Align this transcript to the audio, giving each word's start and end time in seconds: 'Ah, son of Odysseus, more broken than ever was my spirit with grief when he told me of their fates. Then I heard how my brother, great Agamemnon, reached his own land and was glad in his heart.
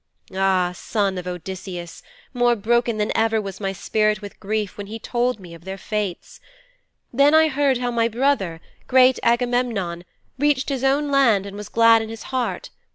'Ah, 0.33 0.71
son 0.73 1.19
of 1.19 1.27
Odysseus, 1.27 2.01
more 2.33 2.55
broken 2.55 2.97
than 2.97 3.15
ever 3.15 3.39
was 3.39 3.59
my 3.59 3.71
spirit 3.71 4.19
with 4.19 4.39
grief 4.39 4.75
when 4.75 4.87
he 4.87 4.97
told 4.97 5.39
me 5.39 5.53
of 5.53 5.63
their 5.63 5.77
fates. 5.77 6.39
Then 7.13 7.35
I 7.35 7.49
heard 7.49 7.77
how 7.77 7.91
my 7.91 8.07
brother, 8.07 8.61
great 8.87 9.19
Agamemnon, 9.21 10.03
reached 10.39 10.69
his 10.69 10.83
own 10.83 11.11
land 11.11 11.45
and 11.45 11.55
was 11.55 11.69
glad 11.69 12.01
in 12.01 12.09
his 12.09 12.23
heart. 12.33 12.71